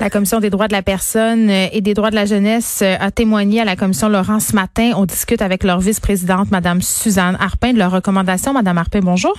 [0.00, 2.94] La Commission des droits de la personne euh, et des droits de la jeunesse euh,
[3.00, 4.92] a témoigné à la Commission Laurent ce matin.
[4.96, 8.52] On discute avec leur vice-présidente, Madame Suzanne Harpin, de leurs recommandations.
[8.52, 9.34] Madame Harpin, bonjour.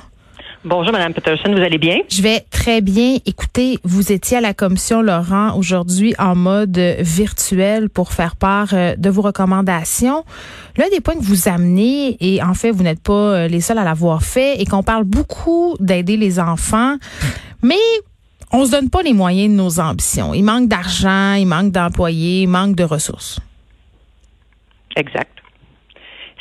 [0.66, 2.00] Bonjour, Madame Peterson, vous allez bien?
[2.10, 3.20] Je vais très bien.
[3.26, 8.98] Écoutez, vous étiez à la commission Laurent aujourd'hui en mode virtuel pour faire part euh,
[8.98, 10.26] de vos recommandations.
[10.76, 13.86] L'un des points que vous amenez, et en fait, vous n'êtes pas les seuls à
[13.86, 16.98] l'avoir fait, et qu'on parle beaucoup d'aider les enfants,
[17.62, 17.76] mais
[18.52, 20.34] on se donne pas les moyens de nos ambitions.
[20.34, 23.40] Il manque d'argent, il manque d'employés, il manque de ressources.
[24.96, 25.40] Exact.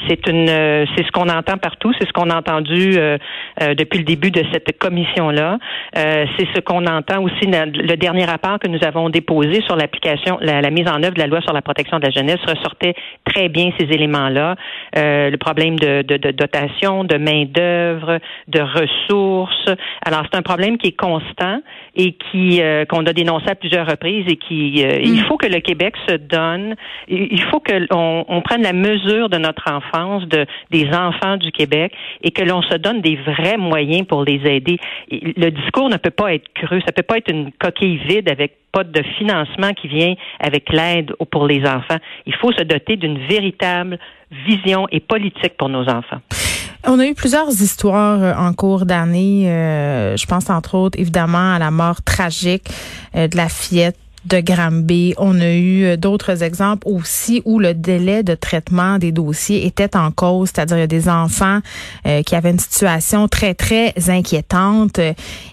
[0.06, 3.18] C'est une, euh, c'est ce qu'on entend partout, c'est ce qu'on a entendu euh,
[3.62, 5.58] euh, depuis le début de cette commission-là.
[5.94, 10.38] c'est ce qu'on entend aussi dans le dernier rapport que nous avons déposé sur l'application,
[10.40, 13.48] la, mise en œuvre de la loi sur la protection de la jeunesse ressortait très
[13.48, 14.54] bien ces éléments-là.
[14.94, 19.68] Le problème de, de, de dotation, de main d'œuvre, de ressources.
[20.04, 21.60] Alors c'est un problème qui est constant
[21.94, 25.26] et qui qu'on a dénoncé à plusieurs reprises et qui il mm.
[25.26, 26.74] faut que le Québec se donne,
[27.08, 31.92] il faut que on prenne la mesure de notre enfant de, des enfants du Québec
[32.22, 34.78] et que l'on se donne des vrais moyens pour les aider.
[35.10, 38.56] Le discours ne peut pas être cru, ça peut pas être une coquille vide avec
[38.72, 41.98] pas de financement qui vient avec l'aide pour les enfants.
[42.26, 43.98] Il faut se doter d'une véritable
[44.46, 46.20] vision et politique pour nos enfants.
[46.86, 49.50] On a eu plusieurs histoires euh, en cours d'année.
[49.50, 52.68] Euh, je pense entre autres évidemment à la mort tragique
[53.16, 53.98] euh, de la fillette
[54.28, 55.14] de Granby.
[55.16, 59.96] On a eu euh, d'autres exemples aussi où le délai de traitement des dossiers était
[59.96, 61.60] en cause, c'est-à-dire des enfants
[62.06, 65.00] euh, qui avaient une situation très très inquiétante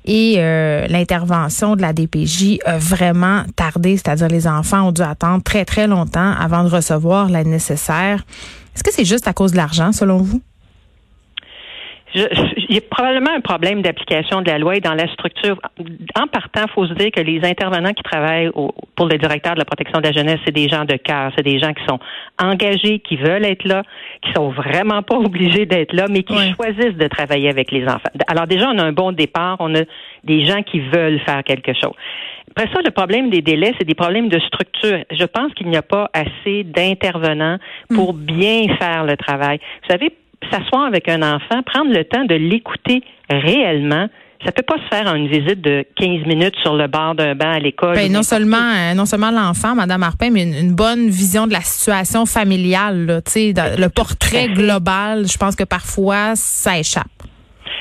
[0.06, 5.44] et euh, l'intervention de la DPJ a vraiment tardé, c'est-à-dire les enfants ont dû attendre
[5.44, 8.26] très très longtemps avant de recevoir l'aide nécessaire.
[8.76, 10.42] Est-ce que c'est juste à cause de l'argent selon vous?
[12.16, 15.60] Il y a probablement un problème d'application de la loi et dans la structure.
[16.18, 18.50] En partant, il faut se dire que les intervenants qui travaillent
[18.96, 21.44] pour le directeur de la protection de la jeunesse, c'est des gens de cœur, c'est
[21.44, 22.00] des gens qui sont
[22.42, 23.84] engagés, qui veulent être là,
[24.22, 28.12] qui sont vraiment pas obligés d'être là, mais qui choisissent de travailler avec les enfants.
[28.28, 29.82] Alors déjà, on a un bon départ, on a
[30.24, 31.94] des gens qui veulent faire quelque chose.
[32.52, 35.04] Après ça, le problème des délais, c'est des problèmes de structure.
[35.12, 37.58] Je pense qu'il n'y a pas assez d'intervenants
[37.94, 38.20] pour hmm.
[38.20, 39.60] bien faire le travail.
[39.84, 40.14] Vous savez,
[40.52, 44.08] s'asseoir avec un enfant, prendre le temps de l'écouter réellement,
[44.46, 47.34] ça peut pas se faire en une visite de 15 minutes sur le bord d'un
[47.36, 47.96] banc à l'école.
[47.96, 51.62] Ben, non seulement euh, non seulement l'enfant, Madame Arpin, mais une, bonne vision de la
[51.62, 53.22] situation familiale, là,
[53.78, 55.26] le portrait global.
[55.28, 57.06] Je pense que parfois ça échappe.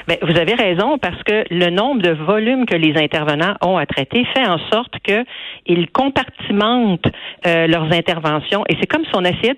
[0.06, 3.86] Ben, vous avez raison parce que le nombre de volumes que les intervenants ont à
[3.86, 7.06] traiter fait en sorte qu'ils compartimentent
[7.46, 9.56] euh, leurs interventions et c'est comme si on essayait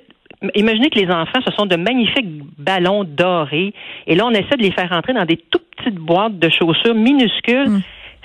[0.55, 3.73] imaginez que les enfants, ce sont de magnifiques ballons dorés.
[4.07, 6.95] Et là, on essaie de les faire entrer dans des tout petites boîtes de chaussures
[6.95, 7.71] minuscules.
[7.71, 7.83] Mm.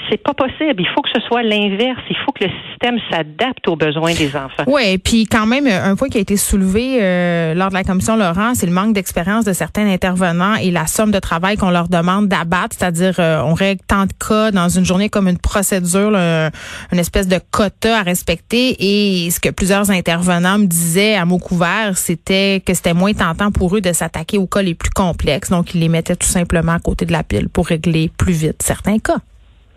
[0.09, 0.75] C'est pas possible.
[0.79, 2.01] Il faut que ce soit l'inverse.
[2.09, 4.63] Il faut que le système s'adapte aux besoins des enfants.
[4.67, 7.84] Oui, et puis quand même, un point qui a été soulevé euh, lors de la
[7.84, 11.69] commission Laurent, c'est le manque d'expérience de certains intervenants et la somme de travail qu'on
[11.69, 15.38] leur demande d'abattre, c'est-à-dire euh, on règle tant de cas dans une journée comme une
[15.38, 18.75] procédure, une espèce de quota à respecter.
[18.79, 23.51] Et ce que plusieurs intervenants me disaient à mots couverts, c'était que c'était moins tentant
[23.51, 25.50] pour eux de s'attaquer aux cas les plus complexes.
[25.50, 28.61] Donc, ils les mettaient tout simplement à côté de la pile pour régler plus vite
[28.61, 29.17] certains cas.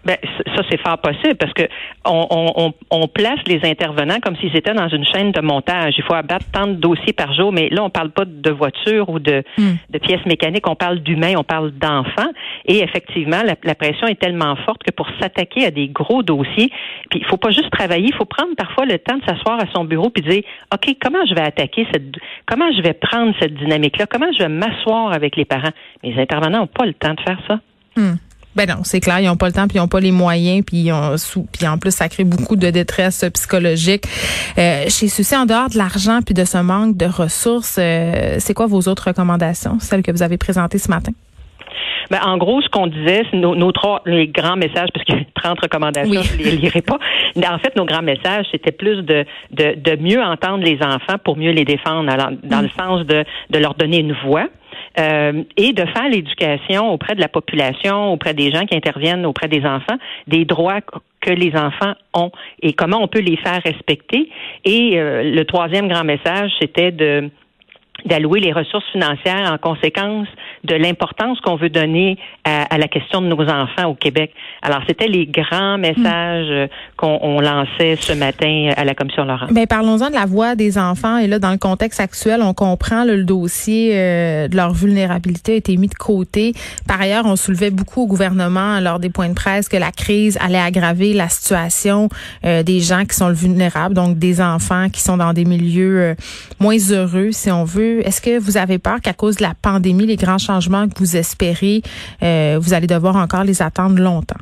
[0.05, 0.17] Ben,
[0.55, 1.63] ça, c'est fort possible parce que
[2.05, 5.95] on, on, on, place les intervenants comme s'ils étaient dans une chaîne de montage.
[5.97, 9.09] Il faut abattre tant de dossiers par jour, mais là, on parle pas de voitures
[9.09, 9.75] ou de, hmm.
[9.91, 12.31] de pièces mécaniques, on parle d'humains, on parle d'enfants.
[12.67, 16.71] Et effectivement, la, la, pression est tellement forte que pour s'attaquer à des gros dossiers,
[17.11, 19.67] puis il faut pas juste travailler, il faut prendre parfois le temps de s'asseoir à
[19.75, 22.05] son bureau puis dire, OK, comment je vais attaquer cette,
[22.47, 25.73] comment je vais prendre cette dynamique-là, comment je vais m'asseoir avec les parents?
[26.03, 27.61] Mais les intervenants n'ont pas le temps de faire ça.
[27.97, 28.17] Hmm.
[28.57, 30.65] Ben non, c'est clair, ils n'ont pas le temps, puis ils n'ont pas les moyens,
[30.65, 30.91] puis,
[31.53, 34.05] puis en plus, ça crée beaucoup de détresse psychologique.
[34.59, 38.55] Euh, chez ceci, en dehors de l'argent puis de ce manque de ressources, euh, c'est
[38.55, 41.13] quoi vos autres recommandations, celles que vous avez présentées ce matin?
[42.11, 45.21] Ben, en gros, ce qu'on disait, c'est nos, trois les grands messages, parce qu'il y
[45.21, 46.99] a 30 recommandations, je ne les lirai pas.
[47.37, 51.37] En fait, nos grands messages, c'était plus de, de, de, mieux entendre les enfants pour
[51.37, 52.71] mieux les défendre, dans le mm.
[52.79, 54.49] sens de, de leur donner une voix.
[54.97, 59.49] Euh, et de faire l'éducation auprès de la population, auprès des gens qui interviennent auprès
[59.49, 59.97] des enfants,
[60.29, 60.81] des droits
[61.21, 62.31] que les enfants ont
[62.63, 64.31] et comment on peut les faire respecter.
[64.65, 67.31] Et euh, le troisième grand message, c'était de
[68.05, 70.29] d'allouer les ressources financières en conséquence
[70.65, 74.33] de l'importance qu'on veut donner à, la question de nos enfants au Québec.
[74.63, 76.67] Alors, c'était les grands messages euh,
[76.97, 79.47] qu'on lançait ce matin à la Commission Laurent.
[79.51, 81.19] Ben, parlons-en de la voix des enfants.
[81.19, 85.57] Et là, dans le contexte actuel, on comprend le dossier euh, de leur vulnérabilité a
[85.57, 86.55] été mis de côté.
[86.89, 90.39] Par ailleurs, on soulevait beaucoup au gouvernement lors des points de presse que la crise
[90.41, 92.09] allait aggraver la situation
[92.45, 96.17] euh, des gens qui sont vulnérables, donc des enfants qui sont dans des milieux
[96.59, 98.07] moins heureux, si on veut.
[98.07, 101.17] Est-ce que vous avez peur qu'à cause de la pandémie, les grands changements que vous
[101.17, 101.83] espérez,
[102.23, 104.41] euh, vous allez devoir encore les attendre longtemps?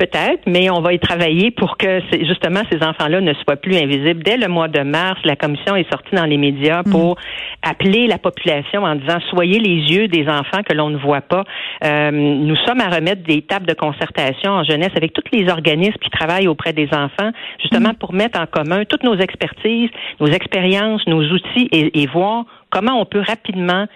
[0.00, 4.22] Peut-être, mais on va y travailler pour que justement ces enfants-là ne soient plus invisibles.
[4.22, 6.90] Dès le mois de mars, la commission est sortie dans les médias mm.
[6.90, 7.18] pour
[7.60, 11.44] appeler la population en disant soyez les yeux des enfants que l'on ne voit pas.
[11.84, 15.98] Euh, nous sommes à remettre des tables de concertation en jeunesse avec tous les organismes
[16.02, 17.30] qui travaillent auprès des enfants,
[17.60, 17.96] justement mm.
[17.96, 23.04] pour mettre en commun toutes nos expertises, nos expériences, nos outils et voir comment on
[23.04, 23.86] peut rapidement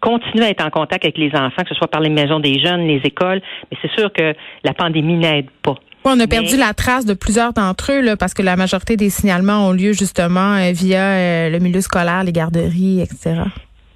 [0.00, 2.60] continuer à être en contact avec les enfants, que ce soit par les maisons des
[2.60, 3.40] jeunes, les écoles,
[3.70, 4.34] mais c'est sûr que
[4.64, 5.76] la pandémie n'aide pas.
[6.04, 9.10] On a perdu la trace de plusieurs d'entre eux là, parce que la majorité des
[9.10, 13.42] signalements ont lieu justement euh, via euh, le milieu scolaire, les garderies, etc.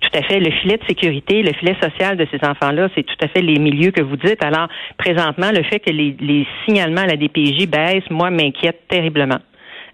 [0.00, 0.40] Tout à fait.
[0.40, 3.58] Le filet de sécurité, le filet social de ces enfants-là, c'est tout à fait les
[3.58, 4.44] milieux que vous dites.
[4.44, 4.68] Alors,
[4.98, 9.38] présentement, le fait que les, les signalements à la DPJ baissent, moi, m'inquiète terriblement.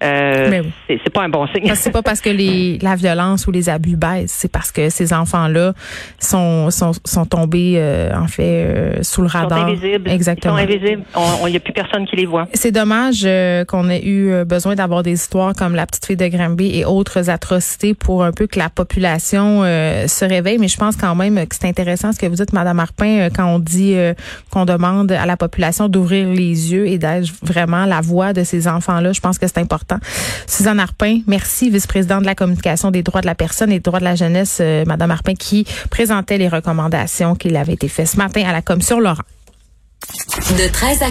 [0.03, 1.73] Euh, c'est pas un bon signe.
[1.75, 5.13] C'est pas parce que les, la violence ou les abus baissent, c'est parce que ces
[5.13, 5.73] enfants-là
[6.21, 9.69] sont, sont, sont tombés euh, en fait euh, sous le radar.
[9.69, 10.11] Ils sont invisibles.
[10.11, 10.59] Exactement.
[10.59, 11.03] Ils sont invisibles.
[11.47, 12.47] Il n'y a plus personne qui les voit.
[12.55, 13.27] C'est dommage
[13.67, 17.31] qu'on ait eu besoin d'avoir des histoires comme la petite fille de Granby et autres
[17.31, 20.59] atrocités pour un peu que la population se réveille.
[20.59, 23.47] Mais je pense quand même que c'est intéressant ce que vous dites, Madame Arpin, quand
[23.47, 23.97] on dit
[24.51, 28.69] qu'on demande à la population d'ouvrir les yeux et d'être vraiment la voix de ces
[28.69, 29.13] enfants-là.
[29.13, 29.88] Je pense que c'est important
[30.47, 34.01] Suzanne Arpin, merci, vice-présidente de la communication des droits de la personne et des droits
[34.01, 38.17] de la jeunesse, euh, Madame Arpin, qui présentait les recommandations qui avaient été faites ce
[38.17, 39.23] matin à la commission Laurent.
[40.51, 41.11] De 13 à